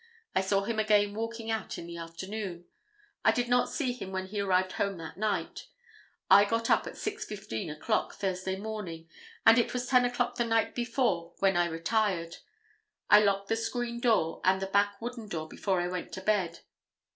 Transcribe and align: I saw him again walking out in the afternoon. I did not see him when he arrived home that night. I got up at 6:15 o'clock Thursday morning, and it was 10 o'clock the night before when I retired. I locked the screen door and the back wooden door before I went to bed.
I 0.33 0.41
saw 0.41 0.63
him 0.63 0.79
again 0.79 1.13
walking 1.13 1.51
out 1.51 1.77
in 1.77 1.85
the 1.85 1.97
afternoon. 1.97 2.65
I 3.23 3.31
did 3.31 3.47
not 3.47 3.69
see 3.69 3.93
him 3.93 4.11
when 4.11 4.25
he 4.29 4.39
arrived 4.39 4.71
home 4.71 4.97
that 4.97 5.15
night. 5.15 5.67
I 6.27 6.43
got 6.43 6.71
up 6.71 6.87
at 6.87 6.93
6:15 6.95 7.71
o'clock 7.71 8.15
Thursday 8.15 8.55
morning, 8.55 9.07
and 9.45 9.59
it 9.59 9.73
was 9.73 9.85
10 9.85 10.03
o'clock 10.05 10.37
the 10.37 10.45
night 10.45 10.73
before 10.73 11.33
when 11.37 11.55
I 11.55 11.65
retired. 11.67 12.37
I 13.11 13.19
locked 13.19 13.47
the 13.49 13.55
screen 13.55 13.99
door 13.99 14.41
and 14.43 14.59
the 14.59 14.65
back 14.65 14.99
wooden 14.99 15.27
door 15.27 15.47
before 15.47 15.79
I 15.79 15.87
went 15.87 16.11
to 16.13 16.21
bed. 16.21 16.61